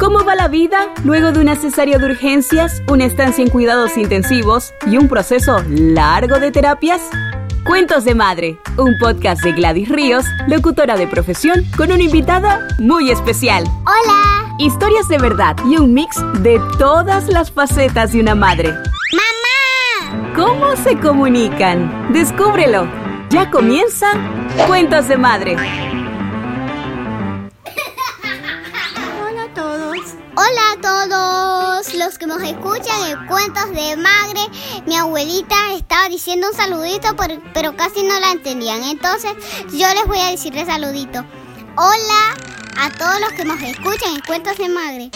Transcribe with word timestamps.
¿Cómo 0.00 0.24
va 0.24 0.34
la 0.34 0.48
vida 0.48 0.94
luego 1.04 1.30
de 1.30 1.40
una 1.40 1.56
cesárea 1.56 1.98
de 1.98 2.06
urgencias, 2.06 2.80
una 2.88 3.04
estancia 3.04 3.44
en 3.44 3.50
cuidados 3.50 3.98
intensivos 3.98 4.72
y 4.86 4.96
un 4.96 5.08
proceso 5.08 5.62
largo 5.68 6.40
de 6.40 6.50
terapias? 6.50 7.02
Cuentos 7.66 8.04
de 8.04 8.14
Madre, 8.14 8.58
un 8.78 8.96
podcast 8.98 9.42
de 9.42 9.52
Gladys 9.52 9.90
Ríos, 9.90 10.24
locutora 10.48 10.96
de 10.96 11.06
profesión, 11.06 11.66
con 11.76 11.92
una 11.92 12.02
invitada 12.02 12.66
muy 12.78 13.10
especial. 13.10 13.64
Hola. 13.80 14.56
Historias 14.58 15.06
de 15.08 15.18
verdad 15.18 15.54
y 15.70 15.76
un 15.76 15.92
mix 15.92 16.16
de 16.38 16.58
todas 16.78 17.28
las 17.28 17.50
facetas 17.50 18.12
de 18.12 18.20
una 18.20 18.34
madre. 18.34 18.70
¡Mamá! 18.70 20.32
¿Cómo 20.34 20.76
se 20.76 20.98
comunican? 20.98 22.10
Descúbrelo. 22.10 22.88
Ya 23.28 23.50
comienza 23.50 24.06
Cuentos 24.66 25.08
de 25.08 25.18
Madre. 25.18 25.99
Hola 30.42 30.72
a 30.72 30.80
todos 30.80 31.94
los 31.96 32.16
que 32.16 32.26
nos 32.26 32.42
escuchan 32.42 33.10
en 33.10 33.26
Cuentos 33.26 33.70
de 33.72 33.94
Madre. 33.96 34.40
Mi 34.86 34.96
abuelita 34.96 35.74
estaba 35.74 36.08
diciendo 36.08 36.46
un 36.50 36.56
saludito, 36.56 37.14
pero, 37.14 37.42
pero 37.52 37.76
casi 37.76 38.02
no 38.04 38.18
la 38.18 38.32
entendían. 38.32 38.82
Entonces 38.84 39.32
yo 39.70 39.86
les 39.92 40.06
voy 40.06 40.18
a 40.18 40.30
decirle 40.30 40.64
saludito. 40.64 41.26
Hola 41.76 42.34
a 42.78 42.90
todos 42.90 43.20
los 43.20 43.32
que 43.32 43.44
nos 43.44 43.60
escuchan 43.60 44.14
en 44.14 44.20
Cuentos 44.22 44.56
de 44.56 44.68
Madre. 44.70 45.10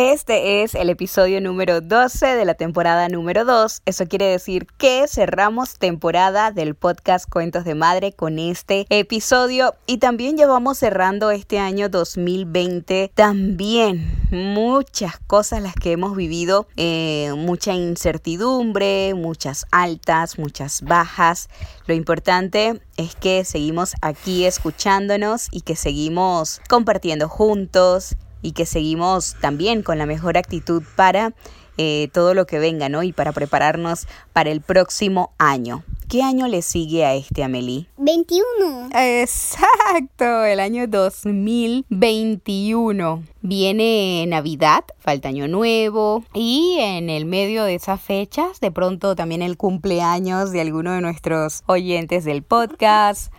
Este 0.00 0.62
es 0.62 0.76
el 0.76 0.90
episodio 0.90 1.40
número 1.40 1.80
12 1.80 2.24
de 2.24 2.44
la 2.44 2.54
temporada 2.54 3.08
número 3.08 3.44
2. 3.44 3.82
Eso 3.84 4.06
quiere 4.06 4.26
decir 4.26 4.68
que 4.78 5.06
cerramos 5.08 5.76
temporada 5.80 6.52
del 6.52 6.76
podcast 6.76 7.28
Cuentos 7.28 7.64
de 7.64 7.74
Madre 7.74 8.12
con 8.12 8.38
este 8.38 8.86
episodio 8.90 9.74
y 9.88 9.98
también 9.98 10.36
llevamos 10.36 10.78
cerrando 10.78 11.32
este 11.32 11.58
año 11.58 11.88
2020 11.88 13.10
también 13.12 14.18
muchas 14.30 15.18
cosas 15.26 15.62
las 15.62 15.74
que 15.74 15.90
hemos 15.90 16.14
vivido, 16.14 16.68
eh, 16.76 17.32
mucha 17.36 17.74
incertidumbre, 17.74 19.14
muchas 19.14 19.66
altas, 19.72 20.38
muchas 20.38 20.82
bajas. 20.82 21.48
Lo 21.86 21.94
importante 21.94 22.80
es 22.96 23.16
que 23.16 23.44
seguimos 23.44 23.94
aquí 24.00 24.44
escuchándonos 24.44 25.48
y 25.50 25.62
que 25.62 25.74
seguimos 25.74 26.60
compartiendo 26.68 27.28
juntos 27.28 28.16
y 28.42 28.52
que 28.52 28.66
seguimos 28.66 29.36
también 29.40 29.82
con 29.82 29.98
la 29.98 30.06
mejor 30.06 30.36
actitud 30.36 30.82
para 30.96 31.32
eh, 31.76 32.08
todo 32.12 32.34
lo 32.34 32.46
que 32.46 32.58
venga, 32.58 32.88
¿no? 32.88 33.04
Y 33.04 33.12
para 33.12 33.32
prepararnos 33.32 34.08
para 34.32 34.50
el 34.50 34.60
próximo 34.60 35.32
año. 35.38 35.84
¿Qué 36.08 36.22
año 36.22 36.48
le 36.48 36.62
sigue 36.62 37.04
a 37.04 37.14
este, 37.14 37.44
Amelie? 37.44 37.86
21. 37.98 38.88
Exacto, 38.94 40.44
el 40.44 40.58
año 40.58 40.88
2021. 40.88 43.22
Viene 43.42 44.24
Navidad, 44.26 44.84
falta 44.98 45.28
Año 45.28 45.46
Nuevo 45.48 46.24
y 46.32 46.78
en 46.80 47.10
el 47.10 47.26
medio 47.26 47.64
de 47.64 47.74
esas 47.74 48.00
fechas, 48.00 48.58
de 48.60 48.72
pronto 48.72 49.14
también 49.14 49.42
el 49.42 49.58
cumpleaños 49.58 50.50
de 50.50 50.62
alguno 50.62 50.92
de 50.92 51.02
nuestros 51.02 51.62
oyentes 51.66 52.24
del 52.24 52.42
podcast 52.42 53.30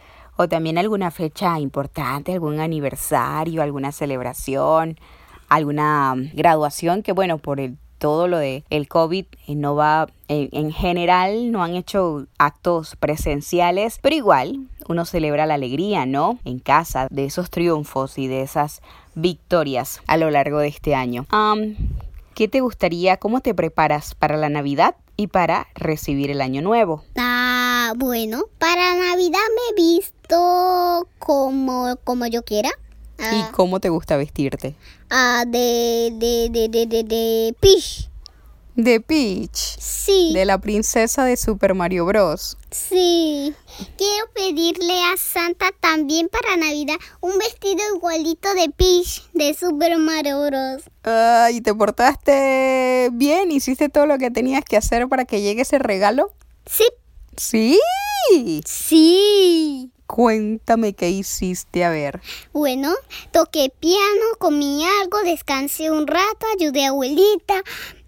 o 0.42 0.48
también 0.48 0.78
alguna 0.78 1.12
fecha 1.12 1.60
importante, 1.60 2.32
algún 2.32 2.62
aniversario, 2.62 3.62
alguna 3.62 3.92
celebración, 3.92 4.98
alguna 5.50 6.16
graduación 6.34 7.04
que 7.04 7.12
bueno, 7.12 7.40
por 7.40 7.60
el 7.60 7.78
todo 7.98 8.30
lo 8.30 8.38
de 8.38 8.64
el 8.70 8.88
COVID 8.88 9.26
eh, 9.48 9.56
no 9.56 9.76
va 9.76 10.08
en, 10.30 10.48
en, 10.54 10.72
general 10.72 11.52
no 11.52 11.62
han 11.62 11.76
hecho 11.76 12.26
actos 12.38 12.96
presenciales, 12.96 14.00
pero 14.02 14.16
igual 14.16 14.70
uno 14.88 15.04
celebra 15.04 15.46
la 15.46 15.56
alegría, 15.56 16.06
¿no? 16.06 16.40
En 16.46 16.60
casa 16.60 17.10
de 17.12 17.26
esos 17.26 17.50
triunfos 17.50 18.18
y 18.18 18.28
de 18.28 18.42
esas 18.44 18.82
victorias 19.16 20.00
a 20.08 20.16
lo 20.16 20.32
largo 20.32 20.60
de 20.60 20.70
este 20.70 20.96
año. 20.96 21.26
¿Qué 22.34 22.48
te 22.48 22.62
gustaría? 22.62 23.18
¿Cómo 23.18 23.42
te 23.42 23.54
preparas 23.54 24.16
para 24.16 24.38
la 24.38 24.48
Navidad 24.48 24.96
y 25.18 25.28
para 25.28 25.68
recibir 25.76 26.32
el 26.32 26.40
año 26.40 26.62
nuevo? 26.62 27.04
Ah, 27.18 27.92
bueno, 27.98 28.46
para 28.58 28.96
Navidad 28.96 29.40
me 29.54 29.84
he 29.84 29.98
visto 29.98 30.19
como, 31.20 31.98
como 32.04 32.26
yo 32.28 32.44
quiera. 32.44 32.70
Ah, 33.18 33.36
¿Y 33.36 33.52
cómo 33.52 33.80
te 33.80 33.90
gusta 33.90 34.16
vestirte? 34.16 34.76
Ah, 35.10 35.44
de, 35.46 36.12
de, 36.14 36.50
de, 36.50 36.70
de, 36.70 36.86
de, 36.86 37.04
de 37.04 37.56
Peach. 37.60 38.10
¿De 38.76 39.02
Peach? 39.02 39.78
Sí. 39.78 40.32
De 40.34 40.46
la 40.46 40.58
princesa 40.58 41.26
de 41.26 41.36
Super 41.36 41.74
Mario 41.74 42.06
Bros. 42.06 42.58
Sí. 42.72 43.54
Quiero 43.98 44.26
pedirle 44.34 45.02
a 45.04 45.18
Santa 45.18 45.72
también 45.82 46.30
para 46.30 46.56
Navidad 46.56 46.96
un 47.20 47.38
vestido 47.38 47.82
igualito 47.96 48.54
de 48.54 48.70
Peach 48.70 49.30
de 49.34 49.54
Super 49.54 49.98
Mario 49.98 50.46
Bros. 50.46 50.84
Ay, 51.04 51.60
¿te 51.60 51.74
portaste 51.74 53.10
bien? 53.12 53.52
¿Hiciste 53.52 53.90
todo 53.90 54.06
lo 54.06 54.18
que 54.18 54.32
tenías 54.32 54.64
que 54.64 54.78
hacer 54.78 55.10
para 55.10 55.26
que 55.26 55.42
llegue 55.42 55.64
ese 55.64 55.80
regalo? 55.80 56.32
Sí. 56.66 56.86
¿Sí? 57.36 57.78
Sí. 58.66 59.92
Cuéntame 60.10 60.94
qué 60.94 61.12
hiciste, 61.12 61.86
a 61.86 61.92
ver. 61.92 62.20
Bueno, 62.52 62.92
toqué 63.32 63.72
piano, 63.80 64.26
comí 64.40 64.84
algo, 65.02 65.20
descansé 65.24 65.92
un 65.92 66.08
rato, 66.08 66.48
ayudé 66.58 66.86
a 66.86 66.90
abuelita, 66.90 67.62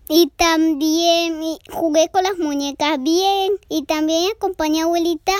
y 0.09 0.31
también 0.35 1.39
jugué 1.71 2.09
con 2.09 2.23
las 2.23 2.39
muñecas 2.39 3.01
bien. 3.03 3.53
Y 3.69 3.83
también 3.83 4.31
acompañé 4.35 4.81
a 4.81 4.85
abuelita 4.85 5.31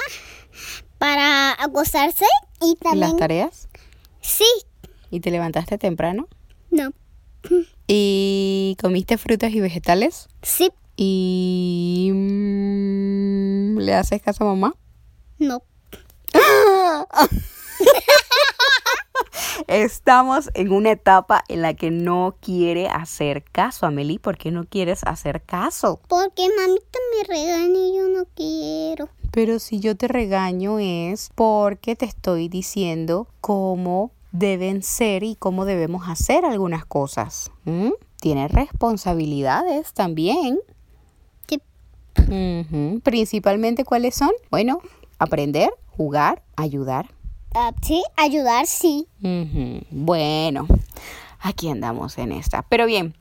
para 1.00 1.52
acostarse. 1.62 2.26
Y 2.62 2.76
también... 2.76 3.10
¿Las 3.10 3.18
tareas? 3.18 3.68
Sí. 4.22 4.46
¿Y 5.10 5.20
te 5.20 5.32
levantaste 5.32 5.80
temprano? 5.80 6.28
No. 6.70 6.94
¿Y 7.88 8.78
comiste 8.80 9.18
frutas 9.18 9.52
y 9.52 9.62
vegetales? 9.62 10.30
Sí. 10.44 10.70
¿Y 10.96 12.12
mmm, 12.14 13.80
le 13.80 13.96
haces 13.96 14.22
caso 14.22 14.44
a 14.44 14.48
mamá? 14.48 14.76
No. 15.40 15.64
Estamos 19.68 20.50
en 20.54 20.72
una 20.72 20.92
etapa 20.92 21.44
en 21.48 21.62
la 21.62 21.74
que 21.74 21.92
no 21.92 22.36
quiere 22.42 22.88
hacer 22.90 23.44
caso, 23.44 23.86
Amelie. 23.86 24.20
¿Por 24.20 24.38
qué 24.38 24.52
no 24.52 24.66
quieres 24.66 25.02
hacer 25.06 25.42
caso? 25.44 26.02
Porque 26.08 26.48
mamita 26.58 27.00
me 27.16 27.24
regaña 27.24 27.80
y 27.80 27.96
yo 27.96 28.08
no 28.10 28.26
quiero. 28.36 29.10
Pero 29.32 29.60
si 29.60 29.80
yo 29.80 29.96
te 29.96 30.08
regaño 30.08 30.80
es 30.80 31.30
porque 31.36 31.96
te 31.96 32.06
estoy 32.06 32.50
diciendo 32.50 33.28
cómo 33.40 34.12
deben 34.32 34.84
ser 34.84 35.24
y 35.24 35.36
cómo 35.36 35.66
debemos 35.66 36.10
hacer 36.10 36.44
algunas 36.46 36.86
cosas. 36.86 37.52
¿Mm? 37.66 37.92
Tienes 38.20 38.52
responsabilidades 38.52 39.94
también. 39.94 40.60
Sí. 41.48 41.62
Uh 42.18 42.64
-huh. 42.64 43.02
Principalmente, 43.02 43.86
¿cuáles 43.86 44.16
son? 44.16 44.32
Bueno, 44.50 44.82
aprender, 45.18 45.70
jugar, 45.96 46.44
ayudar. 46.56 47.12
Uh, 47.54 47.72
sí, 47.82 48.04
ayudar, 48.16 48.66
sí. 48.66 49.08
Uh 49.22 49.28
-huh. 49.28 49.86
Bueno, 49.92 50.68
aquí 51.40 51.70
andamos 51.70 52.18
en 52.18 52.32
esta. 52.32 52.62
Pero 52.64 52.86
bien, 52.86 53.14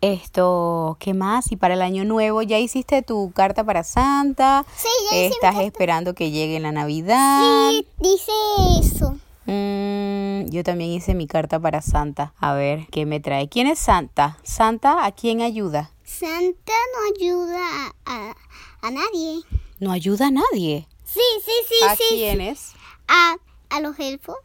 esto, 0.00 0.96
¿qué 1.00 1.14
más? 1.14 1.50
Y 1.50 1.56
para 1.56 1.74
el 1.74 1.82
año 1.82 2.04
nuevo, 2.04 2.42
¿ya 2.42 2.58
hiciste 2.58 3.02
tu 3.02 3.32
carta 3.32 3.64
para 3.64 3.82
Santa? 3.82 4.64
Sí, 4.76 4.88
ya 5.10 5.16
hice 5.16 5.34
¿Estás 5.34 5.58
esperando 5.60 6.14
que 6.14 6.30
llegue 6.30 6.60
la 6.60 6.72
Navidad? 6.72 7.70
Sí, 7.70 7.86
dice 7.98 8.32
eso. 8.80 9.16
Mm, 9.46 10.50
yo 10.50 10.62
también 10.64 10.90
hice 10.90 11.14
mi 11.14 11.26
carta 11.26 11.58
para 11.58 11.80
Santa. 11.80 12.34
A 12.38 12.52
ver, 12.52 12.86
¿qué 12.90 13.06
me 13.06 13.20
trae? 13.20 13.48
¿Quién 13.48 13.68
es 13.68 13.78
Santa? 13.78 14.38
¿Santa 14.42 15.06
a 15.06 15.12
quién 15.12 15.40
ayuda? 15.40 15.92
Santa 16.04 16.72
no 16.92 17.14
ayuda 17.16 17.94
a, 18.04 18.34
a 18.82 18.90
nadie. 18.90 19.40
¿No 19.80 19.92
ayuda 19.92 20.26
a 20.26 20.30
nadie? 20.30 20.88
Sí, 21.06 21.20
sí, 21.44 21.52
sí, 21.68 21.74
¿A 21.86 21.96
sí. 21.96 22.04
quiénes? 22.10 22.72
A, 23.08 23.36
a 23.70 23.80
los 23.80 23.98
elfos. 23.98 24.36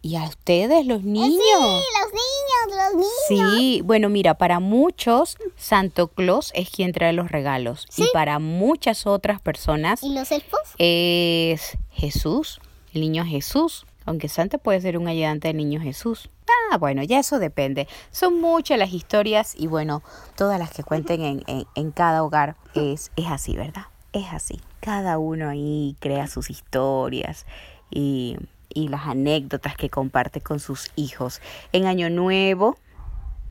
¿Y 0.00 0.14
a 0.14 0.22
ustedes, 0.22 0.86
los 0.86 1.02
niños? 1.02 1.28
Sí, 1.42 1.82
los 2.00 2.12
niños, 2.12 2.84
los 2.84 2.94
niños. 2.94 3.12
Sí, 3.50 3.80
bueno, 3.84 4.08
mira, 4.08 4.34
para 4.34 4.60
muchos 4.60 5.36
Santo 5.56 6.06
Claus 6.08 6.52
es 6.54 6.70
quien 6.70 6.92
trae 6.92 7.12
los 7.12 7.30
regalos. 7.32 7.86
¿Sí? 7.90 8.04
Y 8.04 8.06
para 8.12 8.38
muchas 8.38 9.06
otras 9.06 9.40
personas 9.42 10.02
¿Y 10.04 10.14
los 10.14 10.30
elfos? 10.30 10.60
es 10.78 11.76
Jesús, 11.90 12.60
el 12.94 13.00
niño 13.00 13.24
Jesús. 13.24 13.84
Aunque 14.06 14.28
Santa 14.28 14.56
puede 14.56 14.80
ser 14.80 14.96
un 14.96 15.08
ayudante 15.08 15.48
del 15.48 15.58
niño 15.58 15.80
Jesús. 15.80 16.30
Ah, 16.70 16.78
bueno, 16.78 17.02
ya 17.02 17.18
eso 17.18 17.38
depende. 17.38 17.88
Son 18.10 18.40
muchas 18.40 18.78
las 18.78 18.92
historias 18.92 19.54
y 19.54 19.66
bueno, 19.66 20.02
todas 20.36 20.58
las 20.58 20.70
que 20.70 20.82
cuenten 20.84 21.22
en, 21.22 21.42
en, 21.46 21.66
en 21.74 21.90
cada 21.90 22.22
hogar 22.22 22.56
es, 22.74 23.10
es 23.16 23.26
así, 23.26 23.54
¿verdad? 23.56 23.86
Es 24.14 24.26
así. 24.32 24.60
Cada 24.80 25.18
uno 25.18 25.48
ahí 25.48 25.96
crea 26.00 26.26
sus 26.26 26.50
historias 26.50 27.46
y, 27.90 28.36
y 28.68 28.88
las 28.88 29.06
anécdotas 29.06 29.76
que 29.76 29.90
comparte 29.90 30.40
con 30.40 30.60
sus 30.60 30.90
hijos. 30.96 31.40
En 31.72 31.86
Año 31.86 32.10
Nuevo, 32.10 32.76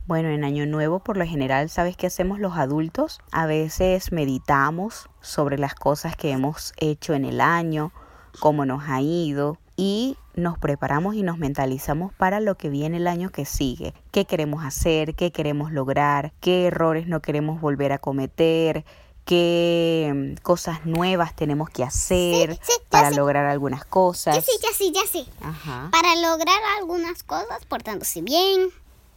bueno, 0.06 0.30
en 0.30 0.42
Año 0.42 0.64
Nuevo 0.64 1.00
por 1.00 1.18
lo 1.18 1.26
general, 1.26 1.68
¿sabes 1.68 1.96
qué 1.96 2.06
hacemos 2.06 2.38
los 2.38 2.56
adultos? 2.56 3.20
A 3.30 3.46
veces 3.46 4.10
meditamos 4.10 5.10
sobre 5.20 5.58
las 5.58 5.74
cosas 5.74 6.16
que 6.16 6.30
hemos 6.30 6.72
hecho 6.78 7.12
en 7.12 7.26
el 7.26 7.42
año, 7.42 7.92
cómo 8.40 8.64
nos 8.64 8.84
ha 8.88 9.02
ido 9.02 9.58
y 9.76 10.16
nos 10.34 10.58
preparamos 10.58 11.14
y 11.14 11.22
nos 11.22 11.38
mentalizamos 11.38 12.12
para 12.14 12.40
lo 12.40 12.56
que 12.56 12.70
viene 12.70 12.96
el 12.96 13.06
año 13.06 13.30
que 13.30 13.44
sigue. 13.44 13.92
¿Qué 14.10 14.24
queremos 14.24 14.64
hacer? 14.64 15.14
¿Qué 15.14 15.30
queremos 15.30 15.72
lograr? 15.72 16.32
¿Qué 16.40 16.66
errores 16.66 17.06
no 17.06 17.20
queremos 17.20 17.60
volver 17.60 17.92
a 17.92 17.98
cometer? 17.98 18.84
Qué 19.28 20.36
cosas 20.42 20.86
nuevas 20.86 21.36
tenemos 21.36 21.68
que 21.68 21.84
hacer 21.84 22.58
para 22.88 23.10
lograr 23.10 23.44
algunas 23.44 23.84
cosas. 23.84 24.34
Ya 24.36 24.40
sí, 24.40 24.52
ya 24.62 24.68
sí, 24.74 24.92
ya 24.94 25.02
sí. 25.06 25.28
Ajá. 25.42 25.90
Para 25.92 26.16
lograr 26.16 26.58
algunas 26.78 27.22
cosas, 27.24 27.66
portándose 27.66 28.22
bien. 28.22 28.70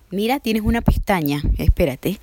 Mira, 0.10 0.42
tienes 0.42 0.64
una 0.64 0.82
pestaña. 0.82 1.42
Espérate. 1.58 2.20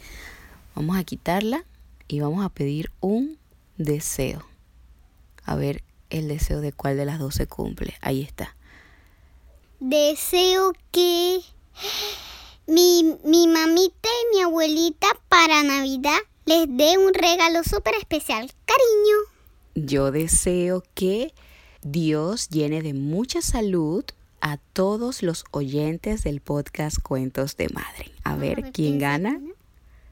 Vamos 0.74 0.98
a 0.98 1.04
quitarla 1.04 1.64
y 2.08 2.20
vamos 2.20 2.44
a 2.44 2.50
pedir 2.50 2.92
un 3.00 3.38
deseo. 3.78 4.44
A 5.46 5.56
ver 5.56 5.82
el 6.10 6.28
deseo 6.28 6.60
de 6.60 6.72
cuál 6.72 6.98
de 6.98 7.06
las 7.06 7.18
dos 7.18 7.36
se 7.36 7.46
cumple. 7.46 7.94
Ahí 8.02 8.20
está. 8.20 8.54
Deseo 9.80 10.74
que 10.90 11.40
mi, 12.66 13.16
mi 13.24 13.48
mamita 13.48 14.08
y 14.08 14.36
mi 14.36 14.42
abuelita 14.42 15.06
para 15.30 15.62
Navidad 15.62 16.18
les 16.48 16.66
dé 16.66 16.96
un 16.96 17.12
regalo 17.12 17.62
súper 17.62 17.94
especial. 17.96 18.50
Cariño. 18.64 19.16
Yo 19.74 20.10
deseo 20.10 20.82
que 20.94 21.34
Dios 21.82 22.48
llene 22.48 22.80
de 22.80 22.94
mucha 22.94 23.42
salud 23.42 24.02
a 24.40 24.56
todos 24.72 25.22
los 25.22 25.44
oyentes 25.50 26.24
del 26.24 26.40
podcast 26.40 27.02
Cuentos 27.02 27.58
de 27.58 27.68
Madre. 27.68 28.12
A, 28.24 28.34
ver, 28.36 28.72
¿quién 28.72 28.98
gana? 28.98 29.38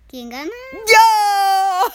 ¿Quién 0.08 0.28
gana? 0.28 0.50
¡Yo! 0.86 1.92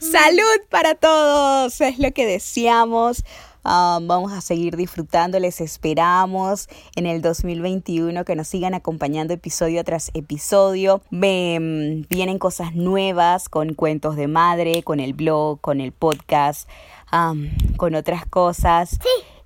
Salud 0.00 0.66
para 0.70 0.94
todos, 0.94 1.78
es 1.82 1.98
lo 1.98 2.10
que 2.12 2.24
deseamos. 2.24 3.22
Um, 3.62 4.06
vamos 4.06 4.32
a 4.32 4.40
seguir 4.40 4.76
disfrutando, 4.76 5.38
les 5.38 5.60
esperamos 5.60 6.68
en 6.96 7.04
el 7.06 7.20
2021 7.20 8.24
que 8.24 8.34
nos 8.34 8.48
sigan 8.48 8.72
acompañando 8.72 9.34
episodio 9.34 9.84
tras 9.84 10.10
episodio. 10.14 11.02
Mm, 11.10 12.06
vienen 12.08 12.38
cosas 12.38 12.74
nuevas 12.74 13.48
con 13.50 13.74
cuentos 13.74 14.16
de 14.16 14.28
madre, 14.28 14.82
con 14.82 14.98
el 14.98 15.12
blog, 15.12 15.60
con 15.60 15.80
el 15.80 15.92
podcast, 15.92 16.68
um, 17.12 17.50
con 17.76 17.94
otras 17.94 18.24
cosas. 18.24 18.98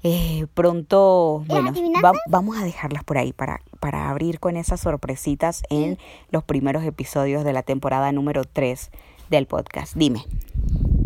Eh, 0.04 0.46
pronto, 0.54 1.42
bueno, 1.46 1.72
vamos 2.28 2.58
a 2.58 2.64
dejarlas 2.64 3.02
por 3.04 3.18
ahí 3.18 3.32
para, 3.32 3.62
para 3.80 4.10
abrir 4.10 4.38
con 4.38 4.56
esas 4.56 4.80
sorpresitas 4.80 5.62
en 5.70 5.98
los 6.30 6.44
primeros 6.44 6.84
episodios 6.84 7.42
de 7.42 7.52
la 7.54 7.62
temporada 7.62 8.12
número 8.12 8.44
3 8.44 8.90
del 9.30 9.46
podcast. 9.46 9.94
Dime. 9.96 10.24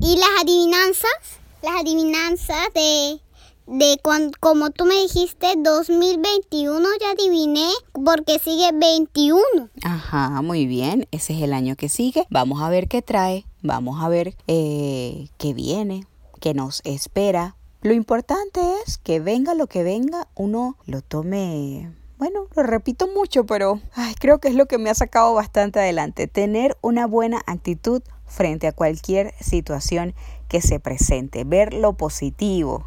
¿Y 0.02 0.16
las 0.16 0.28
adivinanzas? 0.42 1.47
Las 1.62 1.80
adivinanzas 1.80 2.68
de, 2.74 3.20
de 3.66 4.00
como 4.40 4.70
tú 4.70 4.84
me 4.84 4.94
dijiste, 5.02 5.54
2021 5.56 6.86
ya 7.00 7.10
adiviné 7.10 7.68
porque 7.92 8.38
sigue 8.38 8.70
21. 8.72 9.42
Ajá, 9.82 10.42
muy 10.42 10.66
bien, 10.66 11.06
ese 11.10 11.34
es 11.34 11.42
el 11.42 11.52
año 11.52 11.76
que 11.76 11.88
sigue. 11.88 12.26
Vamos 12.30 12.62
a 12.62 12.68
ver 12.68 12.88
qué 12.88 13.02
trae, 13.02 13.44
vamos 13.62 14.02
a 14.02 14.08
ver 14.08 14.36
eh, 14.46 15.28
qué 15.36 15.54
viene, 15.54 16.06
qué 16.40 16.54
nos 16.54 16.80
espera. 16.84 17.56
Lo 17.80 17.92
importante 17.92 18.60
es 18.86 18.98
que 18.98 19.20
venga 19.20 19.54
lo 19.54 19.68
que 19.68 19.82
venga, 19.82 20.28
uno 20.34 20.76
lo 20.86 21.00
tome 21.00 21.92
bueno, 22.18 22.46
lo 22.56 22.64
repito 22.64 23.08
mucho, 23.08 23.46
pero 23.46 23.80
ay, 23.94 24.14
creo 24.18 24.40
que 24.40 24.48
es 24.48 24.54
lo 24.54 24.66
que 24.66 24.78
me 24.78 24.90
ha 24.90 24.94
sacado 24.94 25.34
bastante 25.34 25.78
adelante. 25.78 26.26
Tener 26.26 26.76
una 26.80 27.06
buena 27.06 27.40
actitud 27.46 28.02
frente 28.26 28.66
a 28.66 28.72
cualquier 28.72 29.32
situación 29.40 30.14
que 30.48 30.60
se 30.60 30.80
presente, 30.80 31.44
ver 31.44 31.72
lo 31.72 31.92
positivo, 31.92 32.86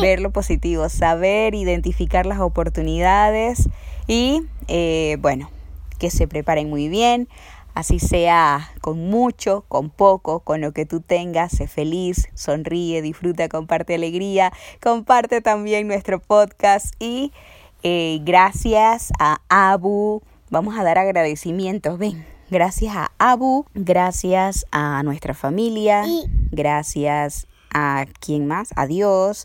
ver 0.00 0.20
lo 0.20 0.30
positivo, 0.30 0.88
saber 0.88 1.54
identificar 1.54 2.24
las 2.24 2.40
oportunidades 2.40 3.68
y 4.06 4.42
eh, 4.68 5.18
bueno, 5.20 5.50
que 5.98 6.10
se 6.10 6.26
preparen 6.26 6.70
muy 6.70 6.88
bien, 6.88 7.28
así 7.74 7.98
sea 7.98 8.70
con 8.80 8.98
mucho, 9.10 9.64
con 9.68 9.90
poco, 9.90 10.40
con 10.40 10.62
lo 10.62 10.72
que 10.72 10.86
tú 10.86 11.00
tengas, 11.00 11.52
sé 11.52 11.68
feliz, 11.68 12.28
sonríe, 12.34 13.02
disfruta, 13.02 13.48
comparte 13.48 13.94
alegría, 13.94 14.52
comparte 14.80 15.40
también 15.42 15.86
nuestro 15.86 16.20
podcast 16.20 16.94
y 16.98 17.32
eh, 17.82 18.20
gracias 18.22 19.12
a 19.18 19.40
Abu, 19.48 20.22
vamos 20.50 20.78
a 20.78 20.82
dar 20.82 20.98
agradecimientos, 20.98 21.98
ven 21.98 22.24
Gracias 22.50 22.96
a 22.96 23.12
Abu, 23.20 23.64
gracias 23.74 24.66
a 24.72 25.04
nuestra 25.04 25.34
familia, 25.34 26.02
gracias 26.50 27.46
a 27.72 28.06
quién 28.18 28.48
más, 28.48 28.70
a 28.74 28.88
Dios, 28.88 29.44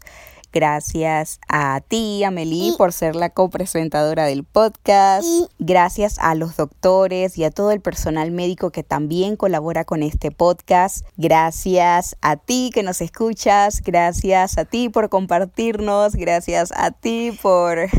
Gracias 0.56 1.42
a 1.50 1.82
ti, 1.86 2.24
Amelie, 2.24 2.78
por 2.78 2.94
ser 2.94 3.18
la 3.18 3.30
copresentadora 3.30 4.24
del 4.24 4.46
podcast. 4.46 5.28
Gracias 5.60 6.18
a 6.18 6.34
los 6.34 6.56
doctores 6.56 7.38
y 7.38 7.44
a 7.44 7.52
todo 7.52 7.72
el 7.72 7.82
personal 7.82 8.32
médico 8.32 8.72
que 8.72 8.82
también 8.82 9.36
colabora 9.36 9.84
con 9.84 10.02
este 10.02 10.32
podcast. 10.32 11.06
Gracias 11.18 12.16
a 12.22 12.38
ti 12.38 12.72
que 12.74 12.84
nos 12.84 13.02
escuchas. 13.02 13.82
Gracias 13.82 14.58
a 14.58 14.64
ti 14.64 14.88
por 14.88 15.10
compartirnos. 15.10 16.16
Gracias 16.16 16.72
a 16.72 16.92
ti 16.92 17.38
por, 17.42 17.90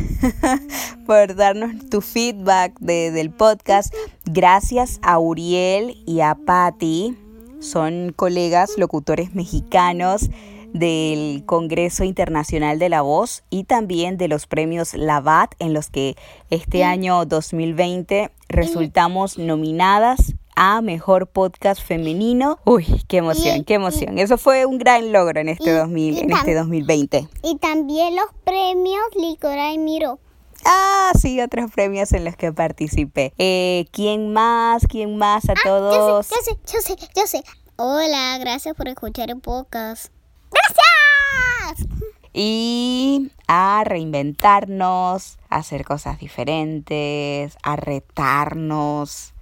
por 1.06 1.36
darnos 1.36 1.90
tu 1.90 2.00
feedback 2.00 2.78
del 2.80 3.28
podcast. 3.32 3.94
Gracias 4.24 4.98
a 5.02 5.18
Uriel 5.18 6.02
y 6.06 6.20
a 6.22 6.34
Patti. 6.34 7.18
Son 7.60 8.14
colegas 8.16 8.78
locutores 8.78 9.34
mexicanos 9.34 10.30
del 10.72 11.44
Congreso 11.46 12.04
Internacional 12.04 12.78
de 12.78 12.88
la 12.88 13.02
Voz 13.02 13.44
y 13.50 13.64
también 13.64 14.16
de 14.16 14.28
los 14.28 14.46
premios 14.46 14.94
Lavat 14.94 15.54
en 15.58 15.72
los 15.72 15.90
que 15.90 16.16
este 16.50 16.84
año 16.84 17.24
2020 17.24 18.30
resultamos 18.48 19.38
nominadas 19.38 20.34
a 20.54 20.80
Mejor 20.80 21.26
Podcast 21.26 21.82
Femenino. 21.82 22.58
Uy, 22.64 22.86
qué 23.08 23.18
emoción, 23.18 23.64
qué 23.64 23.74
emoción. 23.74 24.18
Eso 24.18 24.38
fue 24.38 24.64
un 24.66 24.78
gran 24.78 25.12
logro 25.12 25.40
en 25.40 25.50
este, 25.50 25.72
2000, 25.72 26.18
en 26.18 26.32
este 26.32 26.54
2020. 26.54 27.28
Y 27.42 27.56
también 27.58 28.16
los 28.16 28.26
premios 28.44 29.04
Licora 29.14 29.72
y 29.72 29.78
Miro. 29.78 30.18
Ah, 30.64 31.12
sí, 31.20 31.40
otros 31.40 31.70
premios 31.70 32.12
en 32.12 32.24
los 32.24 32.36
que 32.36 32.52
participé. 32.52 33.34
Eh, 33.36 33.86
¿Quién 33.92 34.32
más? 34.32 34.86
¿Quién 34.88 35.16
más? 35.16 35.48
A 35.48 35.52
ah, 35.52 35.56
todos. 35.62 36.28
Yo 36.28 36.36
sé, 36.42 36.58
yo 36.72 36.80
sé, 36.80 36.96
yo 37.14 37.26
sé, 37.26 37.44
Hola, 37.78 38.38
gracias 38.38 38.74
por 38.74 38.88
escuchar 38.88 39.28
el 39.28 39.38
podcast. 39.38 40.10
¡Gracias! 40.50 41.88
Y 42.32 43.32
a 43.46 43.82
reinventarnos, 43.84 45.38
a 45.48 45.56
hacer 45.56 45.84
cosas 45.84 46.18
diferentes, 46.18 47.56
a 47.62 47.76
retarnos, 47.76 49.32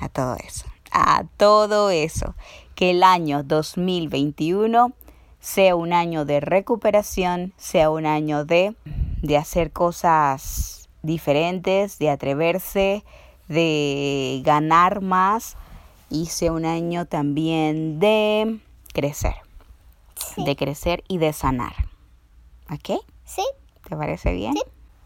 a 0.00 0.08
todo 0.08 0.36
eso, 0.36 0.66
a 0.90 1.24
todo 1.36 1.90
eso. 1.90 2.34
Que 2.74 2.90
el 2.90 3.02
año 3.02 3.42
2021 3.42 4.92
sea 5.40 5.76
un 5.76 5.92
año 5.92 6.24
de 6.24 6.40
recuperación, 6.40 7.52
sea 7.56 7.90
un 7.90 8.06
año 8.06 8.44
de, 8.44 8.74
de 9.22 9.36
hacer 9.36 9.70
cosas 9.70 10.88
diferentes, 11.02 11.98
de 11.98 12.10
atreverse, 12.10 13.04
de 13.48 14.42
ganar 14.44 15.02
más 15.02 15.56
y 16.10 16.26
sea 16.26 16.52
un 16.52 16.64
año 16.64 17.06
también 17.06 18.00
de 18.00 18.58
crecer 18.92 19.43
de 20.36 20.56
crecer 20.56 21.04
y 21.08 21.18
de 21.18 21.32
sanar. 21.32 21.74
¿Ok? 22.70 23.00
Sí. 23.24 23.44
¿Te 23.88 23.96
parece 23.96 24.32
bien? 24.32 24.54
Sí. 24.54 24.62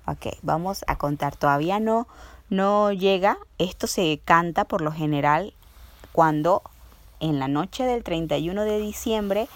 Ok, 0.07 0.39
vamos 0.43 0.85
a 0.87 0.97
contar. 0.97 1.37
Todavía 1.37 1.81
no, 1.81 2.09
no 2.49 2.93
llega. 2.93 3.39
Esto 3.59 3.87
se 3.87 4.21
canta 4.25 4.65
por 4.65 4.81
lo 4.81 4.93
general 4.93 5.55
cuando 6.13 6.63
en 7.21 7.39
la 7.39 7.49
noche 7.49 7.85
del 7.85 8.03
31 8.03 8.65
de 8.65 8.79
diciembre 8.79 9.49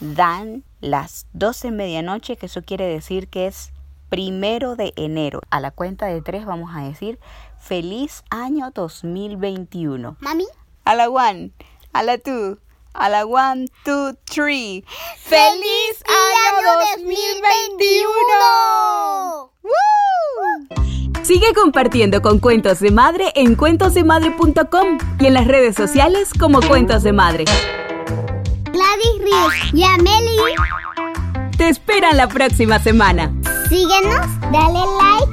dan 0.00 0.64
las 0.80 1.26
12 1.32 1.70
medianoche, 1.70 2.36
que 2.36 2.46
eso 2.46 2.62
quiere 2.62 2.86
decir 2.86 3.28
que 3.28 3.46
es 3.46 3.72
primero 4.08 4.76
de 4.76 4.92
enero. 4.96 5.40
A 5.50 5.60
la 5.60 5.70
cuenta 5.70 6.06
de 6.06 6.20
tres 6.22 6.44
vamos 6.44 6.70
a 6.74 6.82
decir 6.82 7.18
feliz 7.58 8.22
año 8.30 8.70
2021. 8.70 10.16
Mami. 10.20 10.46
A 10.84 10.94
la 10.94 11.08
one, 11.08 11.50
a 11.92 12.02
la 12.04 12.18
two, 12.18 12.58
a 12.98 13.08
la 13.08 13.24
one, 13.24 13.66
two, 13.84 14.14
three. 14.24 14.84
¡Feliz 15.18 16.02
año 16.06 16.96
2021! 16.96 19.52
Sigue 21.22 21.54
compartiendo 21.54 22.20
con 22.22 22.38
Cuentos 22.38 22.80
de 22.80 22.90
Madre 22.90 23.32
en 23.34 23.54
cuentosdemadre.com 23.56 24.98
y 25.18 25.26
en 25.26 25.34
las 25.34 25.46
redes 25.46 25.74
sociales 25.74 26.30
como 26.38 26.62
Cuentos 26.62 27.02
de 27.02 27.12
Madre. 27.12 27.44
Gladys 28.72 29.18
Ríos 29.18 29.52
y 29.72 29.82
Amelie 29.82 30.54
te 31.56 31.68
esperan 31.68 32.16
la 32.16 32.28
próxima 32.28 32.78
semana. 32.78 33.32
Síguenos, 33.68 34.26
dale 34.52 34.84
like, 35.00 35.26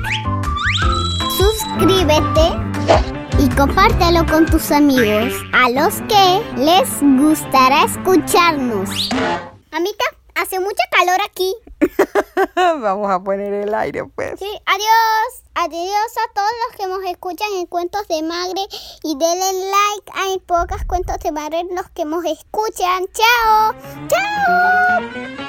suscríbete 1.37 3.22
y 3.39 3.49
compártelo 3.55 4.25
con 4.25 4.45
tus 4.45 4.71
amigos 4.71 5.33
a 5.53 5.69
los 5.69 5.95
que 6.01 6.41
les 6.57 7.01
gustará 7.01 7.85
escucharnos. 7.85 9.09
Amita, 9.71 10.05
hace 10.35 10.59
mucha 10.59 10.83
calor 10.91 11.17
aquí. 11.25 11.53
Vamos 12.55 13.11
a 13.11 13.19
poner 13.23 13.53
el 13.53 13.73
aire, 13.73 14.03
pues. 14.15 14.39
Sí, 14.39 14.59
adiós. 14.65 15.43
Adiós 15.55 16.17
a 16.17 16.33
todos 16.33 16.51
los 16.67 16.77
que 16.77 16.87
nos 16.87 17.03
escuchan 17.11 17.47
en 17.55 17.67
Cuentos 17.67 18.07
de 18.07 18.23
Madre 18.23 18.61
y 19.03 19.15
denle 19.17 19.69
like 19.69 20.11
a 20.13 20.39
pocas 20.47 20.83
Cuentos 20.85 21.19
de 21.19 21.31
Madre 21.31 21.63
los 21.71 21.89
que 21.89 22.05
nos 22.05 22.25
escuchan. 22.25 23.05
Chao. 23.13 23.75
Chao. 24.07 25.42